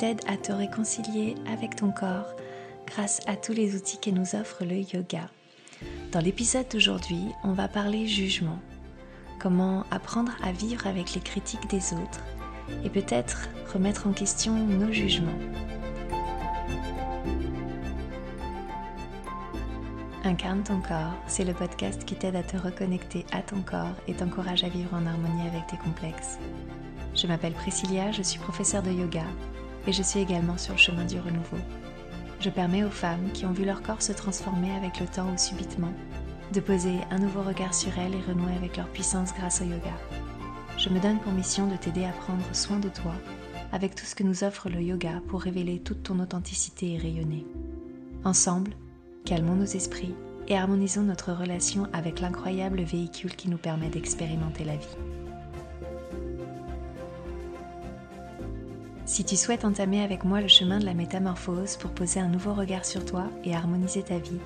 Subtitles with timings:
[0.00, 2.34] t'aide à te réconcilier avec ton corps
[2.86, 5.28] grâce à tous les outils que nous offre le yoga.
[6.10, 8.58] Dans l'épisode d'aujourd'hui, on va parler jugement.
[9.38, 12.24] Comment apprendre à vivre avec les critiques des autres
[12.82, 15.38] et peut-être remettre en question nos jugements.
[20.24, 24.14] Incarne ton corps, c'est le podcast qui t'aide à te reconnecter à ton corps et
[24.14, 26.38] t'encourage à vivre en harmonie avec tes complexes.
[27.14, 29.24] Je m'appelle Priscilla, je suis professeure de yoga
[29.86, 31.58] et je suis également sur le chemin du renouveau.
[32.40, 35.38] Je permets aux femmes qui ont vu leur corps se transformer avec le temps ou
[35.38, 35.92] subitement
[36.52, 39.94] de poser un nouveau regard sur elles et renouer avec leur puissance grâce au yoga.
[40.76, 43.14] Je me donne pour mission de t'aider à prendre soin de toi
[43.72, 47.46] avec tout ce que nous offre le yoga pour révéler toute ton authenticité et rayonner.
[48.24, 48.72] Ensemble,
[49.24, 50.14] calmons nos esprits
[50.48, 54.96] et harmonisons notre relation avec l'incroyable véhicule qui nous permet d'expérimenter la vie.
[59.10, 62.54] Si tu souhaites entamer avec moi le chemin de la métamorphose pour poser un nouveau
[62.54, 64.38] regard sur toi et harmoniser ta vie,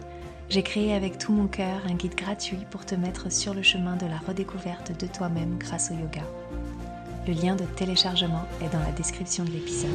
[0.48, 3.96] j'ai créé avec tout mon cœur un guide gratuit pour te mettre sur le chemin
[3.96, 6.22] de la redécouverte de toi-même grâce au yoga.
[7.28, 9.90] Le lien de téléchargement est dans la description de l'épisode.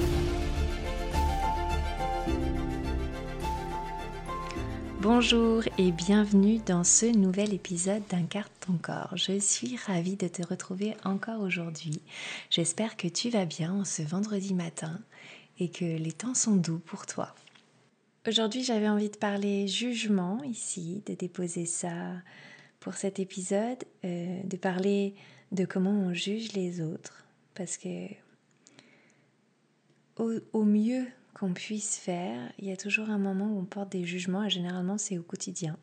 [5.02, 9.16] Bonjour et bienvenue dans ce nouvel épisode d'Incarne ton corps.
[9.16, 12.02] Je suis ravie de te retrouver encore aujourd'hui.
[12.50, 15.00] J'espère que tu vas bien en ce vendredi matin
[15.58, 17.34] et que les temps sont doux pour toi.
[18.28, 22.16] Aujourd'hui j'avais envie de parler jugement ici, de déposer ça
[22.82, 25.16] pour cet épisode, euh, de parler
[25.54, 28.08] de comment on juge les autres parce que
[30.18, 34.06] au mieux qu'on puisse faire, il y a toujours un moment où on porte des
[34.06, 35.78] jugements et généralement c'est au quotidien.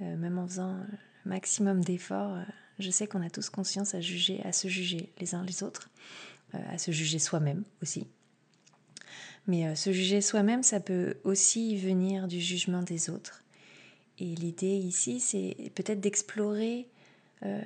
[0.00, 0.76] Euh, même en faisant
[1.24, 2.42] le maximum d'efforts, euh,
[2.78, 5.90] je sais qu'on a tous conscience à juger, à se juger les uns les autres,
[6.54, 8.06] euh, à se juger soi-même aussi.
[9.48, 13.42] Mais se juger soi-même, ça peut aussi venir du jugement des autres.
[14.20, 16.86] Et l'idée ici, c'est peut-être d'explorer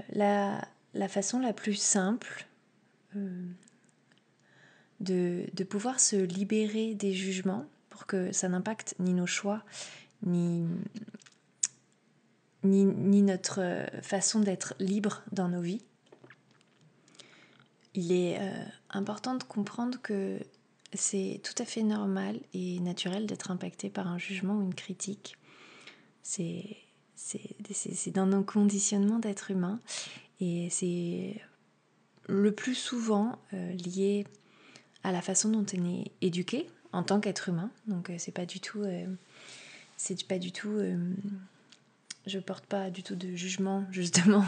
[0.09, 2.47] la, la, façon la plus simple
[5.01, 9.63] de, pouvoir se libérer des jugements pour que ça n'impacte ni nos choix,
[10.25, 10.67] ni,
[12.63, 15.83] ni, notre façon d'être libre dans nos vies.
[17.95, 20.39] Il est euh, important de comprendre que
[20.93, 25.37] c'est tout à fait normal et naturel d'être impacté par un jugement ou une critique.
[26.23, 26.77] C'est
[28.13, 29.81] dans nos conditionnements d'être humain
[30.41, 31.41] et c'est
[32.29, 34.27] le plus souvent euh, lié
[35.07, 37.71] à la façon dont on est éduqué en tant qu'être humain.
[37.87, 39.07] Donc euh, c'est pas du tout, euh,
[39.97, 40.97] c'est pas du tout, euh,
[42.27, 44.45] je porte pas du tout de jugement justement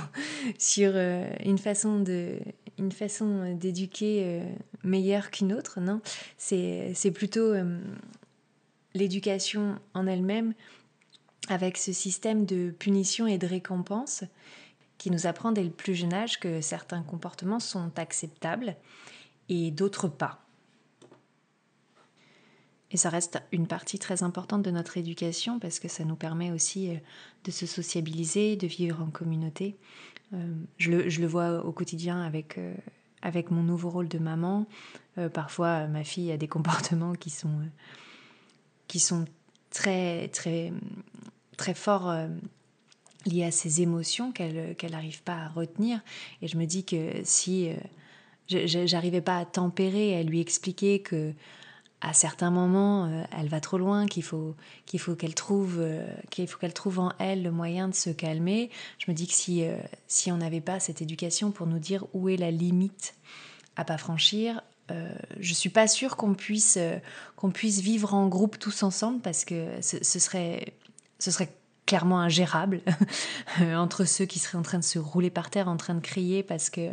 [0.58, 2.38] sur une façon de,
[2.76, 4.42] une façon d'éduquer
[4.82, 5.80] meilleure qu'une autre.
[5.80, 6.00] Non,
[6.38, 7.54] c'est c'est plutôt
[8.94, 10.54] l'éducation en elle-même
[11.48, 14.24] avec ce système de punition et de récompense
[14.98, 18.74] qui nous apprend dès le plus jeune âge que certains comportements sont acceptables
[19.48, 20.47] et d'autres pas.
[22.90, 26.50] Et ça reste une partie très importante de notre éducation parce que ça nous permet
[26.50, 26.94] aussi euh,
[27.44, 29.76] de se sociabiliser, de vivre en communauté.
[30.32, 32.74] Euh, je, le, vois au quotidien avec, euh,
[33.20, 34.66] avec mon nouveau rôle de maman.
[35.34, 37.60] parfois, ma fille a des comportements qui sont,
[38.86, 39.26] qui sont
[39.70, 40.72] très, très,
[41.58, 42.14] très forts
[43.26, 46.00] liés à ses émotions qu'elle qu'elle n'arrive pas à retenir.
[46.40, 47.70] Et je me dis que si
[48.48, 51.34] j'arrivais pas à tempérer, à lui expliquer que
[52.00, 54.54] à certains moments, euh, elle va trop loin, qu'il faut
[54.86, 58.10] qu'il faut qu'elle trouve euh, qu'il faut qu'elle trouve en elle le moyen de se
[58.10, 58.70] calmer.
[58.98, 59.76] Je me dis que si euh,
[60.06, 63.14] si on n'avait pas cette éducation pour nous dire où est la limite
[63.76, 64.62] à pas franchir,
[65.38, 66.78] je suis pas sûre qu'on puisse
[67.36, 70.72] qu'on puisse vivre en groupe tous ensemble parce que ce, ce serait
[71.18, 71.52] ce serait
[71.88, 72.82] clairement ingérable
[73.62, 76.00] euh, entre ceux qui seraient en train de se rouler par terre, en train de
[76.00, 76.90] crier parce que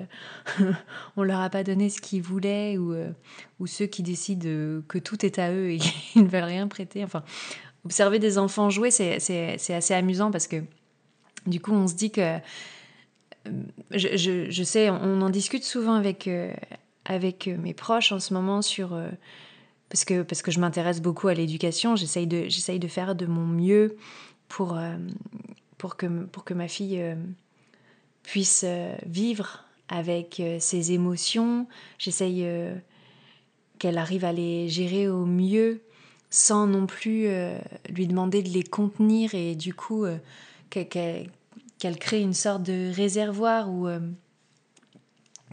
[1.18, 3.12] on leur a pas donné ce qu'ils voulaient ou, euh,
[3.60, 5.78] ou ceux qui décident que tout est à eux et
[6.14, 7.04] qu'ils ne veulent rien prêter.
[7.04, 7.24] Enfin,
[7.84, 9.20] observer des enfants jouer, c'est
[9.74, 10.64] assez amusant parce que
[11.46, 13.52] du coup, on se dit que euh,
[13.92, 16.30] je, je, je sais, on en discute souvent avec,
[17.04, 18.98] avec mes proches en ce moment sur
[19.90, 23.46] parce que, parce que je m'intéresse beaucoup à l'éducation, j'essaye de, de faire de mon
[23.46, 23.96] mieux
[24.48, 24.98] pour, euh,
[25.78, 27.16] pour, que, pour que ma fille euh,
[28.24, 31.68] puisse euh, vivre avec ses émotions.
[32.00, 32.44] J'essaye
[33.78, 35.84] qu'elle arrive à les gérer au mieux
[36.32, 37.28] sans non plus
[37.90, 40.08] lui demander de les contenir et du coup
[40.72, 41.30] qu'elle
[42.00, 43.88] crée une sorte de réservoir où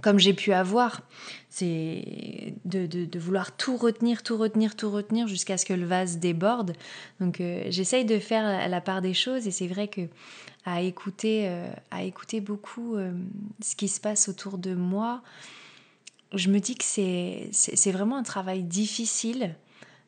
[0.00, 1.02] comme j'ai pu avoir,
[1.54, 6.72] c'est de, vouloir tout retenir, tout retenir, tout retenir jusqu'à ce que le vase déborde.
[7.20, 10.00] Donc euh, j'essaye de faire la part des choses et c'est vrai que
[10.64, 13.12] à écouter, euh, à écouter beaucoup euh,
[13.60, 15.22] ce qui se passe autour de moi,
[16.32, 19.54] je me dis que c'est vraiment un travail difficile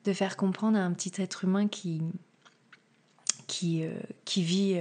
[0.06, 2.00] de faire comprendre à un petit être humain qui,
[3.46, 3.84] qui,
[4.24, 4.80] qui vit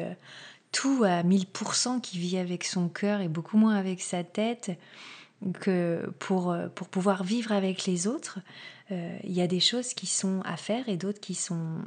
[0.72, 4.72] tout à 1000%, qui vit avec son cœur et beaucoup moins avec sa tête,
[5.52, 8.40] que pour, pour pouvoir vivre avec les autres,
[8.92, 11.82] euh, il y a des choses qui sont à faire et d'autres qui sont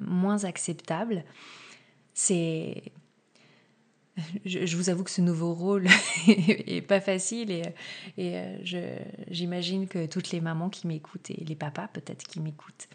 [0.00, 1.24] moins acceptables.
[2.12, 2.82] C'est
[4.44, 5.88] je, vous avoue que ce nouveau rôle
[6.28, 7.62] est pas facile et,
[8.16, 8.98] et euh,
[9.28, 12.88] j'imagine que toutes les mamans qui m'écoutent et les papas peut-être qui m'écoutent,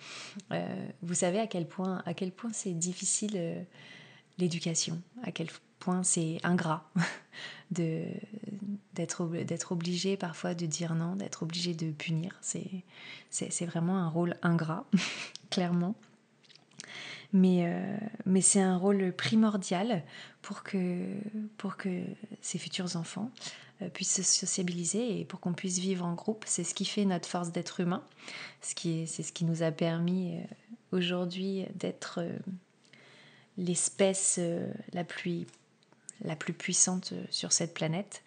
[0.53, 3.65] euh, vous savez à quel point à quel point c'est difficile
[4.38, 5.47] l'éducation, à quel
[5.79, 6.89] point c'est ingrat
[7.71, 8.06] de
[9.05, 12.39] d'être obligé parfois de dire non, d'être obligé de punir.
[12.41, 14.85] C'est vraiment un rôle ingrat,
[15.49, 15.95] clairement.
[17.31, 20.03] Mais, euh, mais c'est un rôle primordial
[20.41, 21.05] pour que,
[22.41, 23.31] ces futurs enfants
[23.81, 26.43] euh, puissent se sociabiliser et pour qu'on puisse vivre en groupe.
[26.47, 28.03] C'est ce qui fait notre force d'être humain.
[28.61, 30.41] C'est ce qui nous a permis euh,
[30.97, 32.25] aujourd'hui d'être
[33.57, 34.39] l'espèce
[34.93, 35.45] la plus,
[36.57, 38.23] puissante sur cette planète.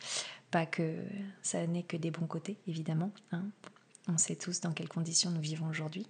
[0.52, 0.96] Pas que
[1.42, 3.10] ça n'est que des bons côtés, évidemment.
[3.32, 3.44] Hein.
[4.06, 6.06] On sait tous dans quelles conditions nous vivons aujourd'hui.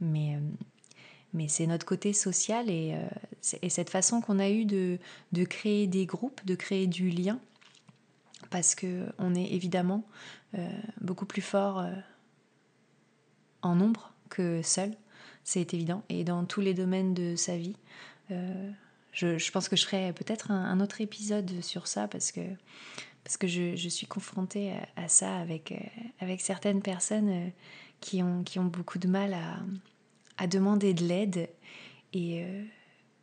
[0.00, 0.40] Mais, euh,
[1.34, 2.96] mais c'est notre côté social et,
[3.60, 4.98] et cette façon qu'on a eu de,
[5.32, 7.38] de, créer des groupes, de créer du lien.
[8.50, 10.04] Parce qu'on est évidemment
[11.00, 11.86] beaucoup plus fort
[13.62, 14.94] en nombre que seul,
[15.44, 16.02] c'est évident.
[16.08, 17.76] Et dans tous les domaines de sa vie,
[18.30, 18.70] euh,
[19.12, 22.40] je, pense que je ferai peut-être un, autre épisode sur ça parce que,
[23.24, 25.76] parce que je, suis confrontée à, ça avec, euh,
[26.20, 27.48] avec certaines personnes euh,
[28.00, 29.36] qui ont, beaucoup de mal
[30.38, 31.48] à, demander de l'aide.
[32.12, 32.44] Et,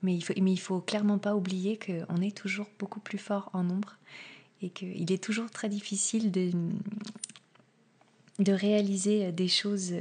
[0.02, 3.98] mais, il faut, faut clairement pas oublier qu'on est toujours beaucoup plus fort en nombre
[4.62, 6.52] et qu'il est toujours très difficile de,
[8.52, 9.92] réaliser des choses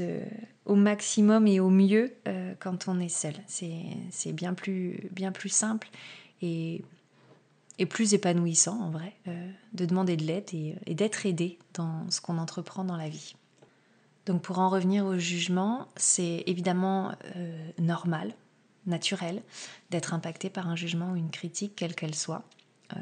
[0.00, 0.24] euh,
[0.64, 3.34] au maximum et au mieux euh, quand on est seul.
[3.46, 5.88] C'est bien plus, bien plus simple
[6.42, 6.82] et,
[7.80, 12.08] et plus épanouissant en vrai euh, de demander de l'aide et, et d'être aidé dans
[12.10, 13.34] ce qu'on entreprend dans la vie.
[14.26, 17.12] Donc pour en revenir au jugement, c'est évidemment
[17.78, 18.32] normal,
[18.86, 19.42] naturel,
[19.90, 22.44] d'être impacté par un jugement ou une critique, quelle qu'elle soit.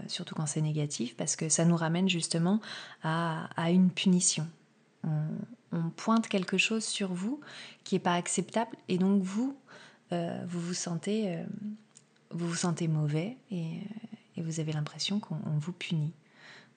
[0.07, 2.61] surtout quand c'est négatif, parce que ça nous ramène justement
[3.03, 4.47] à, une punition.
[5.05, 7.41] On, pointe quelque chose sur vous
[7.85, 9.55] qui n'est pas acceptable et donc vous,
[10.13, 11.45] euh, vous vous sentez, euh,
[12.31, 16.13] vous vous sentez mauvais et, euh, et vous avez l'impression qu'on vous punit.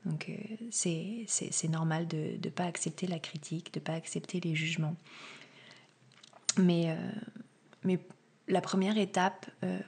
[0.06, 0.32] Donc
[0.72, 4.96] c'est normal de ne pas accepter la critique, de ne pas accepter les jugements.
[6.58, 6.98] Mais,
[7.84, 8.00] mais
[8.48, 9.46] la première étape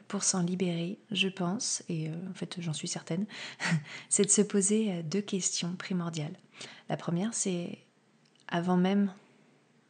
[0.08, 3.26] pour s'en libérer, je pense, et en fait j'en suis certaine,
[4.10, 6.38] c'est de se poser deux questions primordiales.
[6.90, 7.80] La première, c'est
[8.48, 9.12] avant même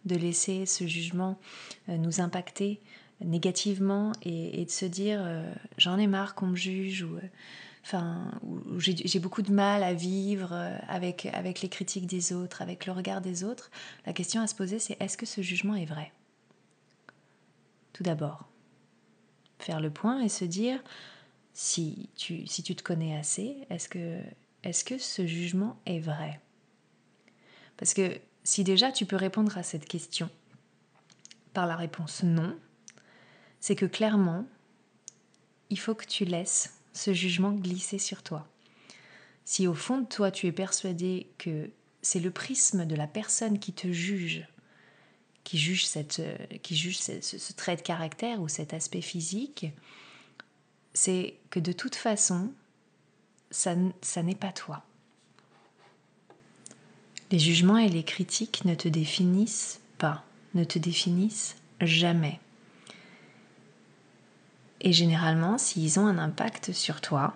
[0.06, 1.40] de laisser ce jugement
[1.90, 2.82] euh, nous impacter
[3.24, 7.06] négativement et, de se dire euh, j'en ai marre qu'on me juge
[7.84, 8.32] euh, enfin,
[8.78, 10.54] j'ai beaucoup de mal à vivre
[10.88, 13.72] avec, avec les critiques des autres, avec le regard des autres,
[14.06, 16.12] la question à se poser c'est est-ce que ce jugement est vrai?
[17.94, 18.48] Tout d'abord,
[19.60, 20.82] faire le point et se dire
[21.54, 24.20] si tu, si tu te connais assez, est-ce que,
[24.64, 26.40] est que ce jugement est vrai?
[27.78, 30.30] Parce que si déjà tu peux répondre à cette question
[31.54, 32.58] par la réponse non,
[33.60, 34.46] c'est que clairement,
[35.70, 38.48] il faut que tu laisses ce jugement glisser sur toi.
[39.46, 41.70] Si au fond de toi tu es persuadé que
[42.02, 44.48] c'est le prisme de la personne qui te juge,
[45.44, 46.22] qui juge, cette,
[46.62, 49.68] qui juge ce, trait de caractère ou cet aspect physique,
[50.94, 52.52] c'est que de toute façon,
[53.52, 54.84] ça n'est pas toi.
[57.32, 60.24] Les jugements et les critiques ne te définissent pas,
[60.54, 62.40] ne te définissent jamais.
[64.84, 67.34] Et généralement, s'ils ont un impact sur toi,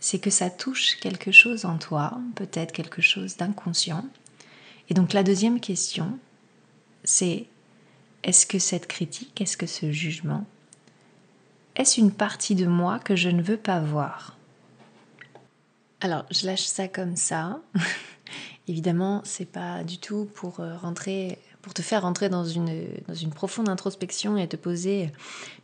[0.00, 4.04] c'est que ça touche quelque chose en toi, peut-être quelque chose d'inconscient.
[4.90, 6.18] Et donc la deuxième question,
[7.04, 7.46] c'est
[8.22, 10.44] est-ce que cette critique, est-ce que ce jugement,
[11.76, 14.36] est-ce une partie de moi que je ne veux pas voir?
[16.00, 17.60] Alors, je lâche ça comme ça.
[18.68, 23.14] Évidemment, c'est pas du tout pour euh, rentrer, pour te faire rentrer dans une, dans
[23.14, 25.10] une profonde introspection et te poser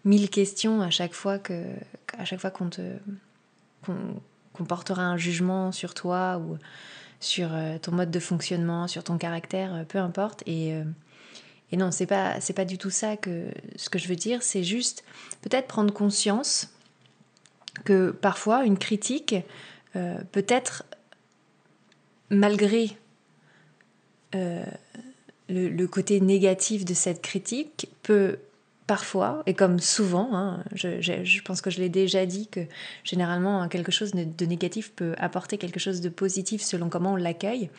[0.07, 1.63] mille questions à chaque fois que,
[2.17, 2.81] à chaque fois qu'on te,
[3.85, 6.57] qu'on portera un jugement sur toi ou
[7.21, 7.51] sur
[7.83, 10.43] ton mode de fonctionnement, sur ton caractère, peu importe.
[10.47, 10.73] Et,
[11.71, 14.43] et non, c'est pas c'est pas du tout ça que ce que je veux dire.
[14.43, 15.05] C'est juste
[15.43, 16.71] peut-être prendre conscience
[17.85, 19.35] que parfois une critique
[19.93, 20.85] peut être
[22.31, 22.97] malgré
[24.35, 24.65] euh,
[25.51, 28.39] le, côté négatif de cette critique peut
[28.87, 32.61] parfois, et comme souvent, hein, je, pense que je l'ai déjà dit, que
[33.05, 37.71] généralement quelque chose de négatif peut apporter quelque chose de positif selon comment on l'accueille.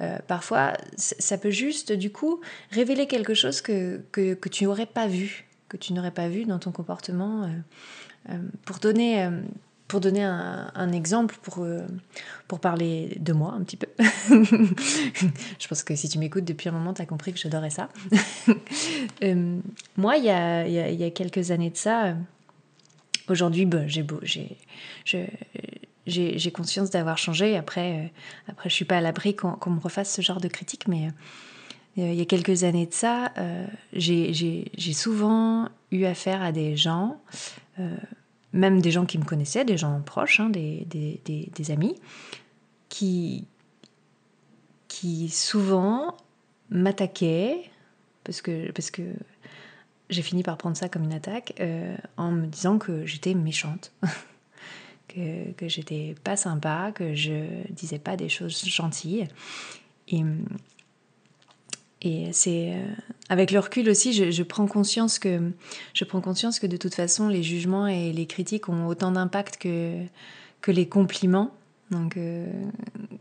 [0.00, 5.08] Euh, parfois, ça peut juste, du coup, révéler quelque chose que, que, tu n'aurais pas
[5.08, 7.50] vu, que tu n'aurais pas vu dans ton comportement.
[8.30, 9.28] Euh, pour donner
[9.92, 11.82] pour donner un, exemple, pour, euh,
[12.48, 16.72] pour parler de moi un petit peu, je pense que si tu m'écoutes depuis un
[16.72, 17.90] moment, tu as compris que j'adorais ça.
[19.22, 19.58] Euh,
[19.96, 22.16] moi, il y a, il y a, quelques années de ça,
[23.28, 24.56] aujourd'hui, bah, j'ai beau, j'ai,
[26.06, 27.56] j'ai, conscience d'avoir changé.
[27.56, 28.06] Après, euh,
[28.48, 31.08] après, je suis pas à l'abri qu'on, me refasse ce genre de critique, mais
[31.96, 33.32] il y a quelques années de ça,
[33.92, 37.20] j'ai, j'ai souvent eu affaire à des gens
[38.52, 40.86] même des gens qui me connaissaient, des gens proches, hein, des,
[41.24, 41.96] des, amis,
[42.88, 43.46] qui,
[44.88, 46.16] qui souvent
[46.70, 47.70] m'attaquaient,
[48.24, 49.02] parce que, parce que
[50.10, 53.92] j'ai fini par prendre ça comme une attaque, euh, en me disant que j'étais méchante,
[55.08, 59.28] que, que j'étais pas sympa, que je disais pas des choses gentilles.
[60.08, 60.22] Et,
[62.02, 62.84] et c'est euh,
[63.28, 65.52] avec le recul aussi, je, prends conscience que
[65.94, 69.56] je prends conscience que de toute façon, les jugements et les critiques ont autant d'impact
[69.58, 70.02] que
[70.60, 71.52] que les compliments.
[71.90, 72.46] Donc, euh,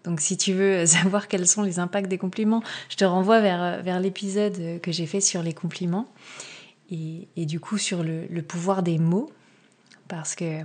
[0.03, 3.83] donc si tu veux savoir quels sont les impacts des compliments, je te renvoie vers,
[3.83, 6.07] vers l'épisode que j'ai fait sur les compliments
[6.89, 9.31] et, et du coup sur le, le, pouvoir des mots.
[10.07, 10.61] Parce que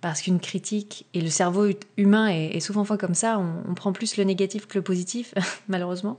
[0.00, 1.66] parce qu'une critique et le cerveau
[1.98, 5.34] humain est, souvent fait comme ça, on, on, prend plus le négatif que le positif,
[5.68, 6.16] malheureusement.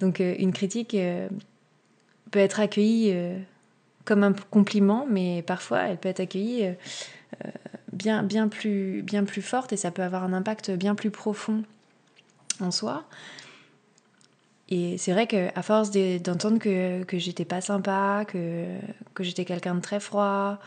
[0.00, 1.28] Donc euh, une critique euh,
[2.30, 3.38] peut être accueillie euh,
[4.04, 6.64] comme un compliment, mais parfois elle peut être accueillie
[7.92, 11.62] bien, bien, plus, bien plus forte et ça peut avoir un impact bien plus profond
[12.60, 13.04] en soi.
[14.68, 18.66] Et c'est vrai qu'à force d'entendre que, que j'étais pas sympa, que,
[19.14, 20.58] que j'étais quelqu'un de très froid,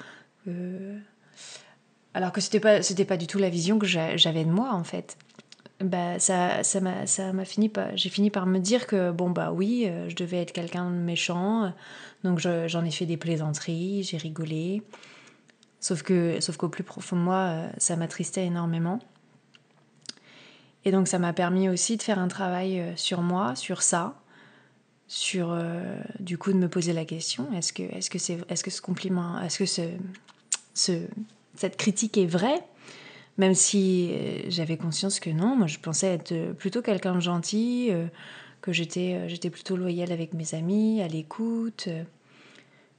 [2.13, 4.83] alors que c'était pas, c'était pas du tout la vision que j'avais de moi en
[4.83, 5.17] fait
[5.79, 9.29] bah, ça, ça m'a, ça m'a fini par, j'ai fini par me dire que bon
[9.29, 11.73] bah oui, euh, je devais être quelqu'un de méchant,
[12.23, 14.83] donc j'en ai fait des plaisanteries, j'ai rigolé,
[15.79, 18.99] sauf que, sauf qu'au plus profond de moi, euh, ça m'attristait énormément.
[20.85, 24.19] Et donc ça m'a permis aussi de faire un travail euh, sur moi, sur ça,
[25.07, 25.55] sur
[26.19, 28.81] du coup de me poser la question est-ce que, est-ce que c'est, est-ce que ce
[28.81, 29.81] compliment, est-ce que ce,
[30.73, 30.93] ce,
[31.55, 32.63] cette critique est vraie?
[33.37, 37.89] Même si euh, j'avais conscience que non, moi je pensais être plutôt quelqu'un de gentil,
[37.91, 38.05] euh,
[38.61, 41.89] que j'étais, euh, j'étais plutôt loyale avec mes amis, à l'écoute,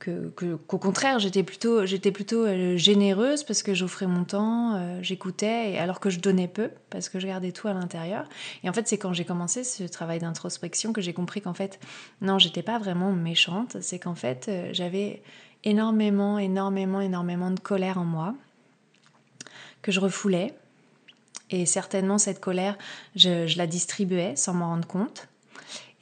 [0.01, 5.99] que, qu'au contraire j'étais plutôt, j'étais plutôt généreuse parce que j'offrais mon temps, j'écoutais, alors
[5.99, 8.29] que je donnais peu parce que je gardais tout à l'intérieur.
[8.65, 11.81] Et en fait c'est quand j'ai commencé ce travail d'introspection que j'ai compris qu'en fait
[12.21, 15.23] non, j'étais pas vraiment méchante, c'est qu'en fait j'avais
[15.63, 18.35] énormément, énormément, énormément de colère en moi
[19.85, 20.55] que je refoulais.
[21.51, 22.77] Et certainement, cette colère,
[23.15, 25.29] je, la distribuais sans m'en rendre compte.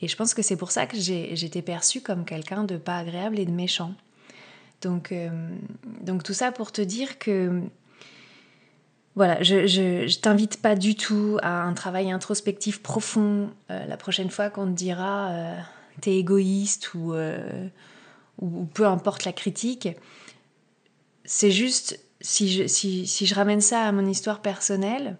[0.00, 3.38] Et je pense que c'est pour ça que j'étais perçue comme quelqu'un de pas agréable
[3.38, 3.94] et de méchant.
[4.80, 5.28] Donc, euh,
[6.00, 7.60] donc tout ça pour te dire que
[9.14, 14.30] voilà, je, je, t'invite pas du tout à un travail introspectif profond euh, la prochaine
[14.30, 15.58] fois qu'on te dira euh,
[16.00, 17.14] t'es égoïste ou,
[18.40, 19.88] ou peu importe la critique.
[21.24, 25.16] C'est juste si je, si, si je ramène ça à mon histoire personnelle,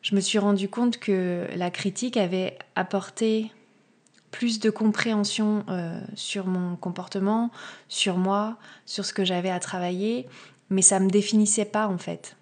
[0.00, 3.52] je me suis rendu compte que la critique avait apporté
[4.32, 7.50] plus de compréhension euh, sur mon comportement,
[7.88, 10.26] sur moi, sur ce que j'avais à travailler,
[10.70, 12.36] mais ça ne me définissait pas en fait.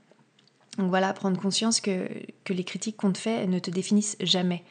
[0.78, 2.09] Donc voilà, prendre conscience que,
[2.44, 4.62] que les critiques qu'on te fait ne te définissent jamais.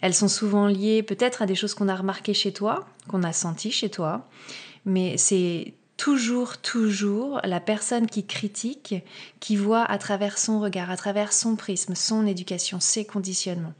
[0.00, 3.32] Elles sont souvent liées peut-être à des choses qu'on a remarquées chez toi, qu'on a
[3.32, 4.28] senties chez toi,
[4.84, 8.94] mais c'est toujours, toujours la personne qui critique,
[9.40, 13.74] qui voit à travers son regard, à travers son prisme, son éducation, ses conditionnements.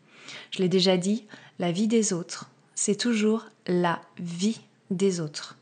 [0.51, 1.27] Je l'ai déjà dit,
[1.59, 5.57] la vie des autres, c'est toujours la vie des autres.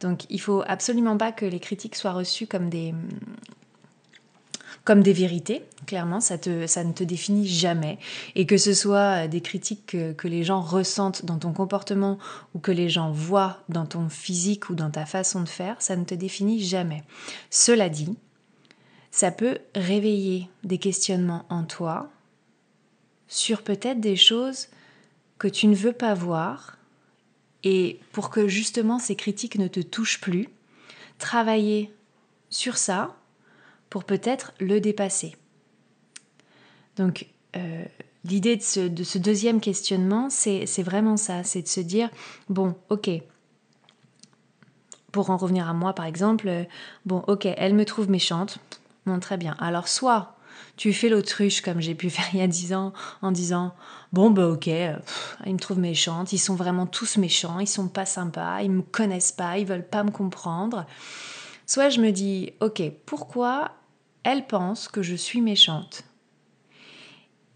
[0.00, 2.94] Donc il faut absolument pas que les critiques soient reçues comme des,
[4.84, 5.64] comme des vérités.
[5.86, 7.98] Clairement, ça, te, ça ne te définit jamais.
[8.34, 12.18] Et que ce soit des critiques que, que, les gens ressentent dans ton comportement
[12.54, 15.96] ou que les gens voient dans ton physique ou dans ta façon de faire, ça
[15.96, 17.02] ne te définit jamais.
[17.50, 18.14] Cela dit,
[19.10, 22.10] ça peut réveiller des questionnements en toi
[23.28, 24.68] sur peut-être des choses
[25.38, 26.78] que tu ne veux pas voir
[27.62, 30.48] et pour que justement ces critiques ne te touchent plus,
[31.18, 31.92] travailler
[32.50, 33.16] sur ça
[33.94, 35.36] pour peut-être le dépasser.
[36.96, 37.84] Donc euh,
[38.24, 42.10] l'idée de ce, deuxième questionnement, c'est vraiment ça, c'est de se dire,
[42.48, 43.08] bon, ok,
[45.12, 46.64] pour en revenir à moi par exemple, euh,
[47.06, 48.58] bon, ok, elle me trouve méchante,
[49.06, 49.54] bon, très bien.
[49.60, 50.34] Alors soit
[50.76, 53.76] tu fais l'autruche comme j'ai pu faire il y a dix ans en disant
[54.12, 58.06] bon bah ok ils me trouvent méchante ils sont vraiment tous méchants ils sont pas
[58.06, 60.84] sympas ils me connaissent pas ils veulent pas me comprendre
[61.66, 63.72] soit je me dis ok pourquoi
[64.24, 66.04] elle pense que je suis méchante.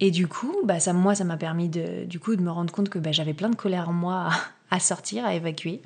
[0.00, 2.72] Et du coup bah ça moi ça m'a permis de du coup de me rendre
[2.72, 4.30] compte que bah, j'avais plein de colère en moi
[4.70, 5.82] à, sortir à évacuer.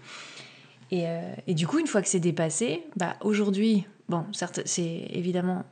[0.90, 5.06] Et, euh, et, du coup une fois que c'est dépassé bah aujourd'hui bon certes c'est
[5.10, 5.64] évidemment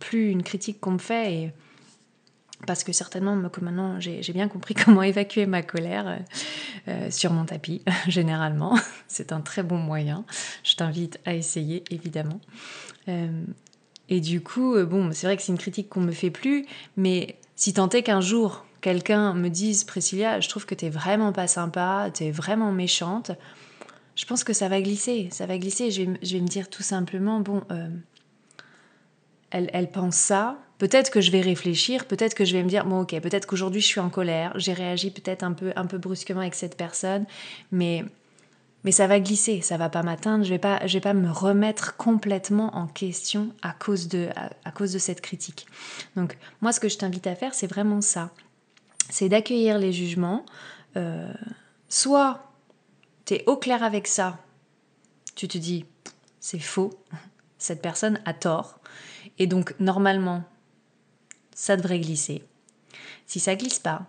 [0.00, 1.52] plus une critique qu'on me fait et
[2.66, 6.18] parce que certainement que maintenant j'ai bien compris comment évacuer ma colère euh,
[6.88, 8.78] euh, sur mon tapis généralement.
[9.06, 10.24] C'est un très bon moyen.
[10.62, 12.40] Je t'invite à essayer évidemment
[14.08, 17.36] et du coup bon c'est vrai que c'est une critique qu'on me fait plus mais
[17.56, 21.46] si tant est qu'un jour quelqu'un me dise Priscilla je trouve que t'es vraiment pas
[21.46, 23.30] sympa t'es vraiment méchante
[24.16, 25.90] je pense que ça va glisser ça va glisser.
[25.90, 27.62] Je vais, je vais me dire tout simplement bon
[29.54, 33.02] elle, pense ça, peut-être que je vais réfléchir, peut-être que je vais me dire, bon
[33.02, 36.40] ok, peut-être qu'aujourd'hui je suis en colère, j'ai réagi peut-être un peu, un peu brusquement
[36.40, 37.24] avec cette personne,
[37.70, 38.04] mais,
[38.84, 41.30] mais ça va glisser, ça va pas m'atteindre, je vais pas, je vais pas me
[41.30, 44.28] remettre complètement en question à cause de,
[44.64, 45.66] à, cause de cette critique.
[46.16, 48.30] Donc moi ce que je t'invite à faire, c'est vraiment ça,
[49.10, 50.44] c'est d'accueillir les jugements,
[50.96, 51.32] euh,
[51.88, 52.52] soit
[53.24, 54.38] tu es au clair avec ça,
[55.34, 55.86] tu te dis,
[56.38, 56.90] c'est faux,
[57.58, 58.78] cette personne a tort,
[59.38, 60.44] et donc, normalement,
[61.54, 62.42] ça devrait glisser.
[63.26, 64.06] Si ça glisse pas,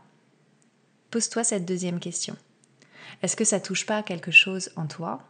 [1.12, 2.36] pose-toi cette deuxième question.
[3.22, 5.22] Est-ce que ça touche pas quelque chose en toi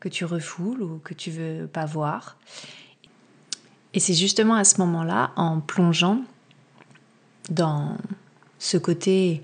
[0.00, 2.36] que tu refoules ou que tu veux pas voir?
[3.94, 6.22] Et c'est justement à ce moment-là, en plongeant
[7.50, 7.96] dans
[8.58, 9.42] ce côté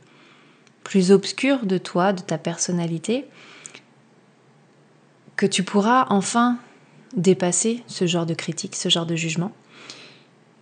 [0.85, 3.27] plus obscur de toi, de ta personnalité,
[5.37, 6.59] que tu pourras enfin
[7.17, 9.53] dépasser ce genre de critique, ce genre de jugement.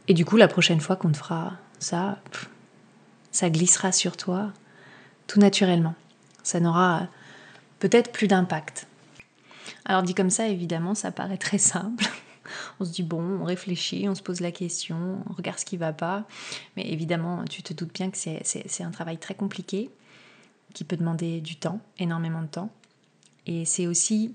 [0.09, 2.19] Et du coup, la prochaine fois qu'on te fera ça,
[3.31, 4.53] ça glissera sur toi
[5.27, 5.95] tout naturellement.
[6.47, 7.09] Ça n'aura
[7.81, 8.87] peut-être plus d'impact.
[9.85, 12.05] Alors dit comme ça, évidemment, ça paraît très simple.
[12.79, 15.77] On se dit bon, on réfléchit, on se pose la question, on regarde ce qui
[15.77, 16.23] va pas.
[16.77, 19.91] Mais évidemment, tu te doutes bien que c'est un travail très compliqué
[20.73, 22.71] qui peut demander du temps, énormément de temps.
[23.47, 24.33] Et c'est aussi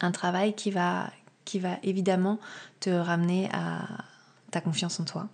[0.00, 1.10] un travail qui va,
[1.46, 2.38] qui va évidemment
[2.80, 3.86] te ramener à
[4.50, 5.28] ta confiance en toi.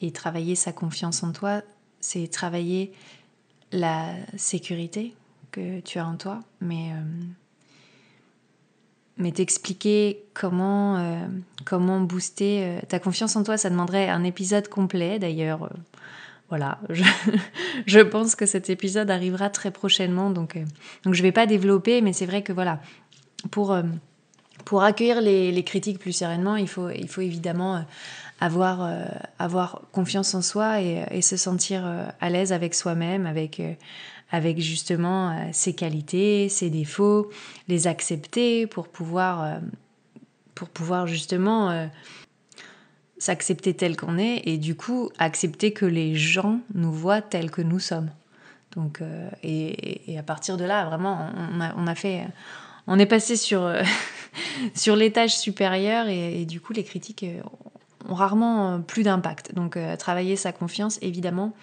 [0.00, 1.62] Et travailler sa confiance en toi,
[2.00, 2.92] c'est travailler
[3.72, 5.14] la sécurité
[5.50, 7.24] que tu as en toi, mais, euh,
[9.16, 11.26] mais t'expliquer comment, euh,
[11.64, 15.18] comment booster euh, ta confiance en toi, ça demanderait un épisode complet.
[15.18, 15.70] D'ailleurs
[16.48, 16.78] voilà,
[17.86, 20.56] je, pense que cet épisode arrivera très prochainement, donc,
[21.02, 22.80] donc je ne vais pas développer, mais c'est vrai que voilà,
[23.50, 23.76] pour,
[24.64, 27.84] pour accueillir les, critiques plus sereinement, il faut, il faut évidemment
[28.42, 28.90] euh, avoir,
[29.38, 31.84] avoir confiance en soi et, se sentir
[32.20, 33.62] à l'aise avec soi-même, avec,
[34.30, 37.30] avec justement ses qualités, ses défauts,
[37.68, 39.60] les accepter pour pouvoir,
[40.54, 41.88] pour pouvoir justement
[43.18, 47.62] s'accepter tel qu'on est et du coup accepter que les gens nous voient tels que
[47.62, 48.10] nous sommes.
[48.76, 51.30] Donc, euh, et, à partir de là, vraiment,
[51.76, 52.26] on a, fait,
[52.86, 53.82] on est passé sur, euh,
[54.74, 57.40] sur l'étage supérieur et, du coup, les critiques euh,
[58.08, 59.54] rarement plus d'impact.
[59.54, 61.54] Donc, travailler sa confiance, évidemment,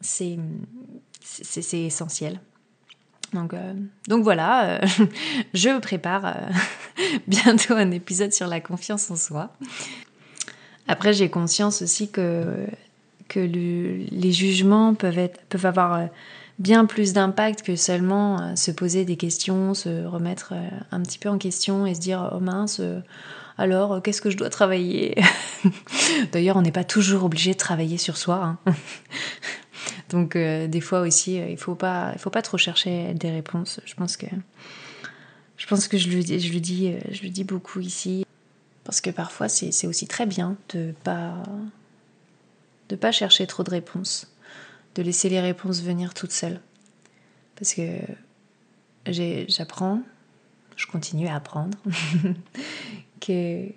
[0.00, 0.38] c'est,
[1.72, 2.40] essentiel.
[3.32, 3.54] Donc,
[4.08, 4.80] donc voilà,
[5.54, 6.36] je prépare
[7.26, 9.50] bientôt un épisode sur la confiance en soi.
[10.88, 12.66] Après, j'ai conscience aussi que,
[13.28, 16.06] que les jugements peuvent, être, peuvent avoir euh,
[16.58, 21.18] bien plus d'impact que seulement euh, se poser des questions, se remettre euh, un petit
[21.18, 22.80] peu en question et se dire oh mince,
[23.58, 25.16] alors qu'est-ce que je dois travailler
[26.32, 28.58] D'ailleurs, on n'est pas toujours obligé de travailler sur soi.
[28.66, 28.74] Hein.
[30.10, 33.80] Donc, des fois aussi, il ne faut, pas, faut pas trop chercher des réponses.
[33.86, 34.26] Je pense que,
[35.56, 38.26] je, pense que je, le, je, dis, je le dis beaucoup ici.
[38.84, 41.42] Parce que parfois, c'est aussi très bien de pas
[42.92, 44.30] de pas chercher trop de réponses,
[44.96, 46.60] de laisser les réponses venir toutes seules.
[47.56, 47.88] parce que
[49.06, 50.02] j'apprends,
[50.76, 51.78] je continue à apprendre,
[53.22, 53.68] que,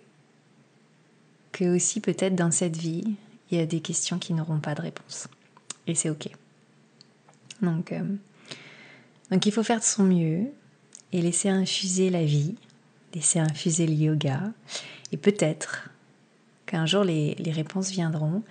[1.51, 3.15] que aussi peut-être dans cette vie,
[3.51, 5.27] il y a des questions qui n'auront pas de réponse.
[5.87, 6.27] Et c'est ok.
[7.61, 8.03] Donc, euh,
[9.31, 10.47] donc il faut faire de son mieux
[11.13, 12.55] et laisser infuser la vie,
[13.13, 14.51] laisser infuser le yoga.
[15.11, 15.89] Et peut-être
[16.65, 18.41] qu'un jour les, les, réponses viendront.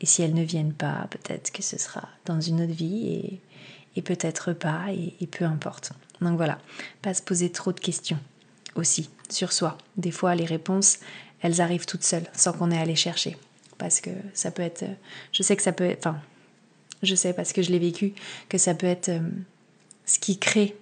[0.00, 3.40] Et si elles ne viennent pas, peut-être que ce sera dans une autre vie et,
[3.96, 5.92] et peut-être pas, et, et, peu importe.
[6.20, 6.58] Donc voilà,
[7.02, 8.18] pas se poser trop de questions
[8.78, 9.78] aussi sur soi.
[9.96, 10.98] Des fois, les réponses,
[11.40, 13.36] elles arrivent toutes seules, sans qu'on ait à les chercher.
[13.78, 14.84] Parce que ça peut être.
[15.32, 16.06] Je sais que ça peut être.
[16.06, 16.20] Enfin,
[17.02, 18.14] je sais parce que je l'ai vécu,
[18.48, 19.20] que ça peut être euh,
[20.06, 20.76] ce qui crée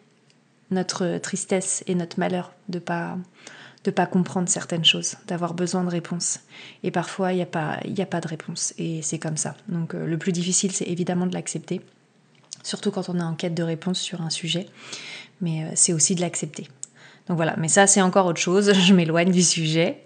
[0.70, 3.18] notre tristesse et notre malheur de pas
[3.84, 6.40] de pas comprendre certaines choses, d'avoir besoin de réponses.
[6.82, 8.72] Et parfois, il n'y a, pas, a pas de réponse.
[8.78, 9.56] Et c'est comme ça.
[9.68, 11.82] Donc euh, le plus difficile, c'est évidemment de l'accepter.
[12.62, 14.66] Surtout quand on est en quête de réponse sur un sujet.
[15.42, 16.66] Mais euh, c'est aussi de l'accepter.
[17.28, 20.02] Donc voilà, mais ça c'est encore autre chose, je m'éloigne du sujet.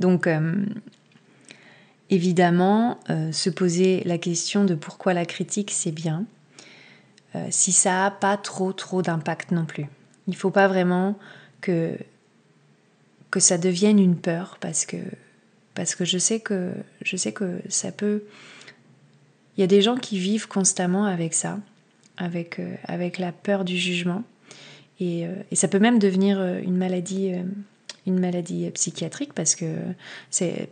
[0.00, 0.28] Donc
[2.10, 2.98] évidemment,
[3.32, 6.26] se poser la question de pourquoi la critique c'est bien,
[7.36, 9.86] euh, si ça n'a pas trop trop d'impact non plus.
[10.26, 11.18] Il ne faut pas vraiment
[11.60, 11.96] que,
[13.30, 14.96] que ça devienne une peur parce que,
[15.74, 18.22] parce que je, sais que je sais que ça peut...
[19.56, 21.58] Il y a des gens qui vivent constamment avec ça,
[22.16, 24.22] avec, euh, avec la peur du jugement.
[25.00, 27.32] Et, euh, et, ça peut même devenir une maladie,
[28.06, 29.66] une maladie psychiatrique parce que,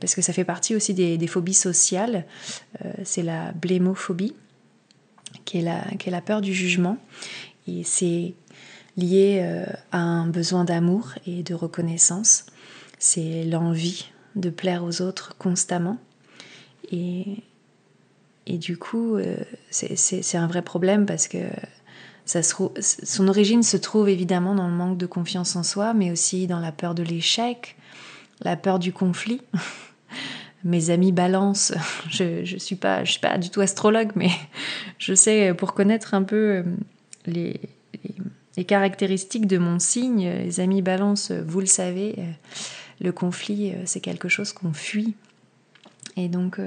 [0.01, 2.25] parce que ça fait partie aussi des, phobies sociales.
[3.03, 4.35] c'est la blémophobie
[5.45, 6.97] qui est la, qui est la peur du jugement.
[7.67, 8.35] Et c'est
[8.97, 12.47] lié euh, à un besoin d'amour et de reconnaissance.
[12.99, 14.07] C'est l'envie
[14.37, 15.99] de plaire aux autres constamment.
[16.91, 17.43] Et,
[18.47, 19.37] et du coup, euh,
[19.71, 21.39] c'est un vrai problème parce que
[22.25, 26.11] ça se, son origine se trouve évidemment dans le manque de confiance en soi, mais
[26.11, 27.77] aussi dans la peur de l'échec,
[28.41, 29.41] la peur du conflit.
[30.65, 31.73] mes amis balance.
[32.11, 34.31] Je ne suis, pas, suis pas du tout astrologue, mais
[34.99, 36.63] je sais, pour connaître un peu euh,
[37.27, 37.61] les,
[38.57, 42.23] les, caractéristiques de mon signe, les amis balance, vous le savez, euh,
[43.01, 45.15] le conflit, euh, c'est quelque chose qu'on fuit.
[46.17, 46.61] Et donc,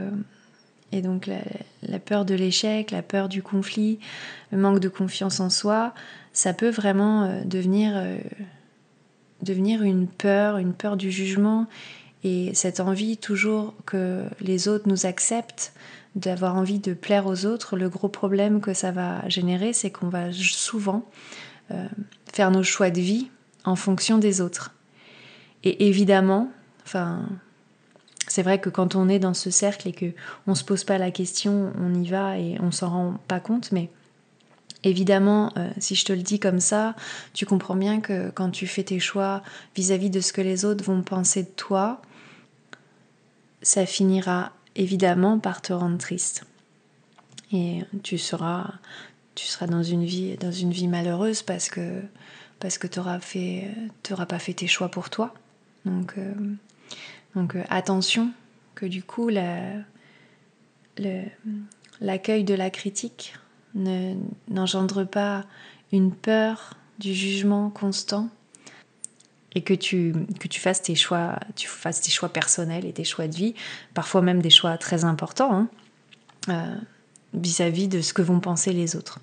[0.91, 3.99] et donc la, peur de l'échec, la peur du conflit,
[4.51, 5.93] le manque de confiance en soi,
[6.33, 8.01] ça peut vraiment devenir,
[9.41, 11.67] devenir une peur, une peur du jugement
[12.23, 15.73] et cette envie toujours que les autres nous acceptent,
[16.15, 20.09] d'avoir envie de plaire aux autres, le gros problème que ça va générer, c'est qu'on
[20.09, 21.05] va souvent
[21.71, 21.87] euh,
[22.33, 23.29] faire nos choix de vie
[23.65, 24.73] en fonction des autres.
[25.63, 26.51] Et évidemment,
[26.85, 27.29] enfin,
[28.27, 30.13] c'est vrai que quand on est dans ce cercle et que
[30.45, 33.71] on se pose pas la question, on y va et on s'en rend pas compte,
[33.71, 33.89] mais
[34.83, 36.95] Évidemment, euh, si je te le dis comme ça,
[37.33, 39.41] tu comprends bien que quand tu fais tes choix
[39.75, 42.01] vis-à-vis de ce que les autres vont penser de toi,
[43.61, 46.45] ça finira évidemment par te rendre triste.
[47.51, 48.71] Et tu seras,
[49.35, 52.01] tu seras dans une vie, dans une vie malheureuse parce que
[52.59, 53.67] parce que tu n'auras fait,
[54.27, 55.33] pas fait tes choix pour toi.
[55.85, 56.33] Donc, euh,
[57.37, 58.31] donc euh, attention
[58.73, 59.29] que du coup
[62.01, 63.35] l'accueil de la critique
[63.75, 65.45] n'engendre pas
[65.91, 68.29] une peur du jugement constant
[69.53, 73.03] et que tu, que tu fasses tes choix, tu fasses tes choix personnels et tes
[73.03, 73.53] choix de vie,
[73.93, 75.69] parfois même des choix très importants hein,
[76.49, 76.75] euh,
[77.35, 79.19] vis-à-vis de ce que vont penser les autres.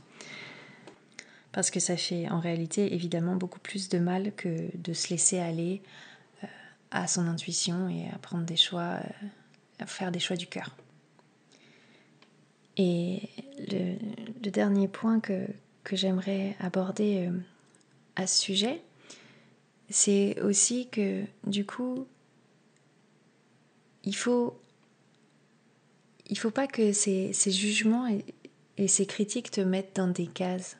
[1.50, 5.40] Parce que ça fait en réalité évidemment beaucoup plus de mal que de se laisser
[5.40, 5.82] aller
[6.94, 9.26] à son intuition et à prendre des choix, euh,
[9.80, 10.74] à faire des choix du cœur.
[12.76, 13.28] Et
[13.68, 15.46] le, dernier point que,
[15.82, 17.38] que j'aimerais aborder euh,
[18.14, 18.80] à ce sujet,
[19.90, 22.06] c'est aussi que du coup,
[24.04, 24.56] il faut,
[26.28, 28.24] il faut pas que ces, ces jugements et,
[28.76, 30.76] et, ces critiques te mettent dans des cases.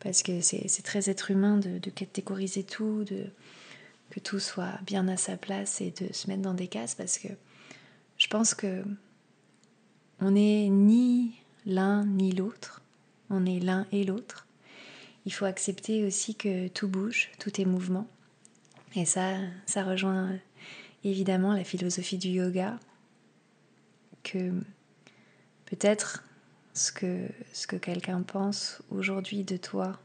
[0.00, 3.26] Parce que c'est très être humain de, de, catégoriser tout, de,
[4.10, 7.18] que tout soit bien à sa place et de se mettre dans des cases parce
[7.18, 7.28] que
[8.18, 8.84] je pense que
[10.20, 11.34] on n'est ni
[11.66, 12.82] l'un ni l'autre
[13.30, 14.46] on est l'un et l'autre.
[15.24, 18.06] Il faut accepter aussi que tout bouge, tout est mouvement.
[18.94, 20.38] Et ça, ça rejoint
[21.04, 22.78] évidemment la philosophie du yoga,
[24.22, 24.52] que
[25.66, 26.24] peut-être
[26.72, 29.98] ce que, ce que quelqu'un pense aujourd'hui de toi,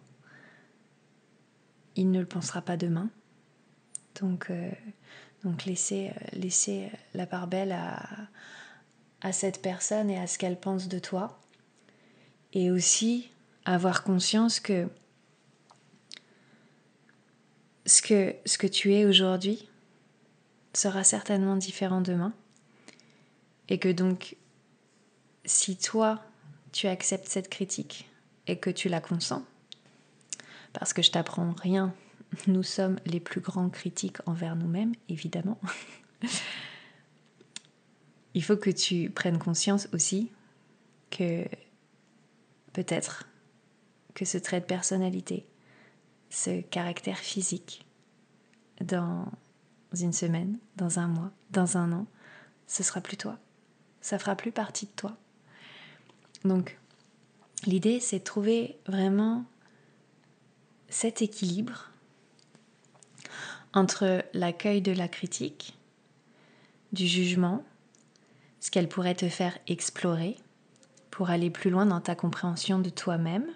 [1.96, 3.10] il ne le pensera pas demain.
[4.20, 4.72] Donc, euh,
[5.44, 8.00] donc laissez, laissez la part belle à,
[9.22, 11.40] à cette personne et à ce qu'elle pense de toi
[12.54, 13.30] et aussi
[13.66, 14.90] avoir conscience que
[17.86, 19.68] ce que, ce que tu es aujourd'hui
[20.74, 22.34] sera certainement différent demain.
[23.70, 24.36] Et que donc,
[25.46, 26.24] si toi,
[26.72, 28.10] tu acceptes cette critique
[28.48, 29.44] et que tu la consens,
[30.74, 31.94] parce que je t'apprends rien,
[32.48, 35.60] nous sommes les plus grands critiques envers nous-mêmes, évidemment.
[38.34, 40.32] Il faut que tu prennes conscience aussi
[41.10, 41.46] que
[42.72, 43.28] peut-être
[44.14, 45.46] que ce trait de personnalité,
[46.30, 47.86] ce caractère physique,
[48.80, 49.26] dans
[49.94, 52.08] une semaine, dans un mois, dans un an,
[52.68, 53.38] ce sera plus toi.
[54.00, 55.18] Ça fera plus partie de toi.
[56.46, 56.80] Donc,
[57.66, 59.46] l'idée, c'est de trouver vraiment
[60.90, 61.91] cet équilibre
[63.74, 65.78] entre l'accueil de la critique,
[66.92, 67.64] du jugement,
[68.60, 70.38] ce qu'elle pourrait te faire explorer
[71.10, 73.48] pour aller plus loin dans ta compréhension de toi-même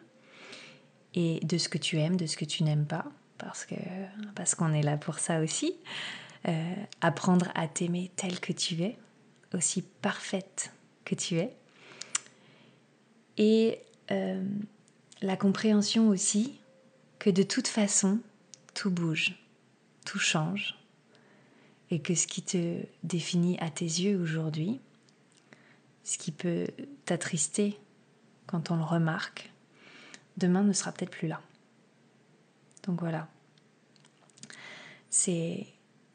[1.13, 3.05] et de ce que tu aimes, de ce que tu n'aimes pas,
[3.37, 3.75] parce que
[4.35, 5.75] parce qu'on est là pour ça aussi.
[6.47, 8.99] Euh, apprendre à t'aimer tel que tu es,
[9.55, 10.71] aussi parfaite
[11.03, 11.55] que tu es.
[13.37, 13.79] Et
[14.11, 14.43] euh,
[15.23, 16.59] la compréhension aussi
[17.17, 18.19] que de toute façon,
[18.75, 19.33] tout bouge,
[20.05, 20.77] tout change,
[21.91, 24.79] et que ce qui te définit à tes yeux aujourd'hui,
[26.03, 26.67] ce qui peut
[27.05, 27.77] t'attrister
[28.47, 29.51] quand on le remarque,
[30.37, 31.41] demain ne sera peut-être plus là.
[32.83, 33.27] Donc voilà.
[35.09, 35.67] C'est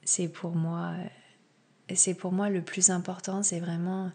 [0.04, 0.94] c'est pour moi
[1.94, 4.12] c'est pour moi le plus important, c'est vraiment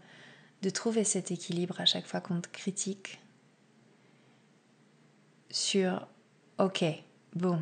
[0.62, 3.20] de trouver cet équilibre à chaque fois qu'on te critique
[5.50, 6.08] sur
[6.58, 6.84] OK,
[7.36, 7.62] bon.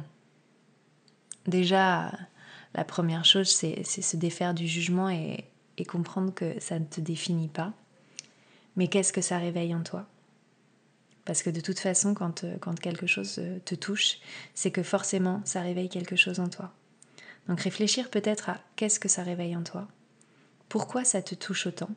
[1.47, 2.12] Déjà
[2.73, 5.45] la première chose c'est se défaire du jugement et,
[5.88, 7.73] comprendre que ça ne te définit pas.
[8.77, 10.08] Mais qu'est-ce que ça réveille en toi?
[11.25, 14.19] Parce que de toute façon, quand, euh, quelque chose euh, te touche,
[14.53, 16.73] c'est que forcément, ça réveille quelque chose en toi.
[17.47, 19.88] Donc réfléchir peut-être à qu'est-ce que ça réveille en toi,
[20.69, 21.89] pourquoi ça te touche autant,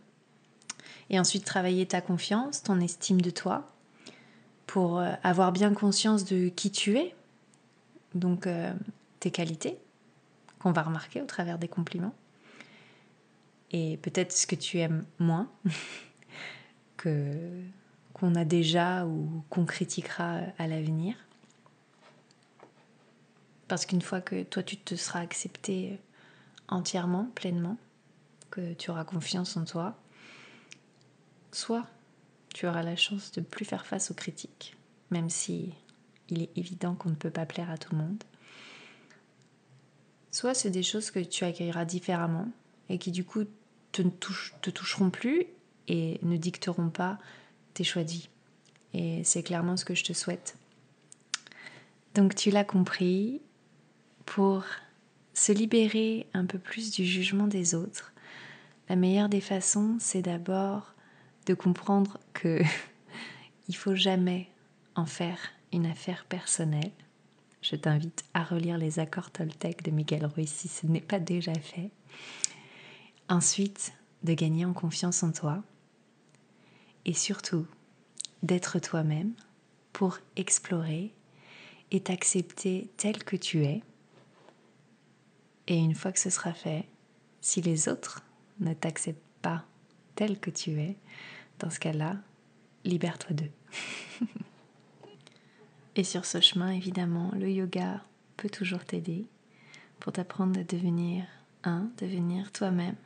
[1.08, 3.70] et ensuite travailler ta confiance, ton estime de toi,
[4.66, 7.14] pour euh, avoir bien conscience de qui tu es,
[8.14, 8.48] donc
[9.20, 9.78] tes qualités,
[10.58, 12.14] qu'on va remarquer au travers des compliments,
[13.72, 15.50] et peut-être ce que tu aimes moins,
[16.96, 17.62] que
[18.12, 21.14] qu'on a déjà ou qu'on critiquera à l'avenir.
[23.68, 26.00] Parce qu'une fois que toi tu te seras accepté
[26.68, 27.76] entièrement, pleinement,
[28.50, 29.98] que tu auras confiance en toi,
[31.52, 31.84] soit
[32.54, 34.76] tu auras la chance de plus faire face aux critiques,
[35.10, 35.74] même si
[36.30, 38.24] il est évident qu'on ne peut pas plaire à tout le monde.
[40.36, 42.46] Soit c'est des choses que tu accueilleras différemment
[42.90, 43.44] et qui du coup
[43.90, 45.46] te, te toucheront plus
[45.88, 47.18] et ne dicteront pas
[47.72, 48.28] tes choix de vie.
[48.92, 50.58] Et c'est clairement ce que je te souhaite.
[52.14, 53.40] Donc tu l'as compris,
[54.26, 54.62] pour
[55.32, 58.12] se libérer un peu plus du jugement des autres,
[58.90, 60.92] la meilleure des façons, c'est d'abord
[61.46, 62.60] de comprendre que
[63.68, 64.50] il faut jamais
[64.96, 65.38] en faire
[65.72, 66.92] une affaire personnelle.
[67.68, 71.52] Je t'invite à relire les accords Toltec de Miguel Ruiz si ce n'est pas déjà
[71.54, 71.90] fait.
[73.28, 75.64] Ensuite, de gagner en confiance en toi,
[77.06, 77.66] et surtout
[78.44, 79.32] d'être toi-même
[79.92, 81.12] pour explorer
[81.90, 83.82] et t'accepter tel que tu es.
[85.66, 86.86] Et une fois que ce sera fait,
[87.40, 88.22] si les autres
[88.60, 89.64] ne t'acceptent pas
[90.14, 90.96] tel que tu es,
[91.58, 92.16] dans ce cas-là,
[92.84, 93.50] libère-toi d'eux.
[95.96, 98.02] et sur ce chemin, évidemment, le yoga
[98.36, 99.24] peut toujours t'aider
[99.98, 101.24] pour t'apprendre à devenir
[101.64, 102.96] un, devenir toi-même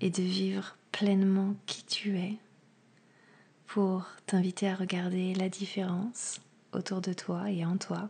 [0.00, 2.38] et de vivre pleinement qui tu es
[3.66, 6.40] pour t'inviter à regarder la différence
[6.72, 8.08] autour de toi et en toi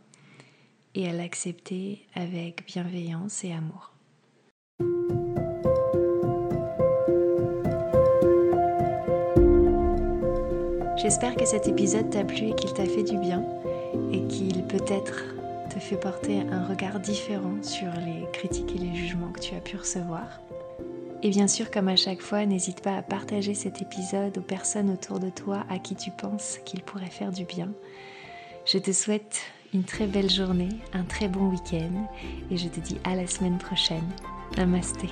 [0.95, 3.93] et à l'accepter avec bienveillance et amour.
[10.97, 13.45] J'espère que cet épisode t'a plu et qu'il t'a fait du bien
[14.13, 15.25] et qu'il peut-être
[15.71, 19.61] te fait porter un regard différent sur les critiques et les jugements que tu as
[19.61, 20.41] pu recevoir.
[21.23, 24.91] Et bien sûr, comme à chaque fois, n'hésite pas à partager cet épisode aux personnes
[24.91, 27.71] autour de toi à qui tu penses qu'il pourrait faire du bien.
[28.67, 29.41] Je te souhaite
[29.73, 32.09] une très belle journée, un très bon week-end
[32.51, 34.09] et je te dis à la semaine prochaine.
[34.57, 35.09] Namasté.